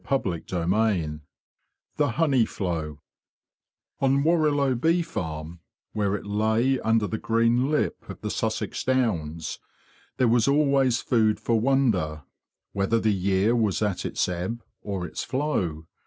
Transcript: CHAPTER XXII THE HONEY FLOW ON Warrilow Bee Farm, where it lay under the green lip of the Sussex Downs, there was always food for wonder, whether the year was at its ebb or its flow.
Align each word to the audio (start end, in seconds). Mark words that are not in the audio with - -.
CHAPTER 0.09 0.39
XXII 0.49 1.19
THE 1.97 2.09
HONEY 2.13 2.45
FLOW 2.45 3.01
ON 3.99 4.23
Warrilow 4.23 4.73
Bee 4.73 5.03
Farm, 5.03 5.59
where 5.93 6.15
it 6.15 6.25
lay 6.25 6.79
under 6.79 7.05
the 7.05 7.19
green 7.19 7.69
lip 7.69 8.09
of 8.09 8.21
the 8.21 8.31
Sussex 8.31 8.83
Downs, 8.83 9.59
there 10.17 10.27
was 10.27 10.47
always 10.47 11.01
food 11.01 11.39
for 11.39 11.59
wonder, 11.59 12.23
whether 12.73 12.99
the 12.99 13.13
year 13.13 13.55
was 13.55 13.83
at 13.83 14.03
its 14.03 14.27
ebb 14.27 14.63
or 14.81 15.05
its 15.05 15.23
flow. 15.23 15.85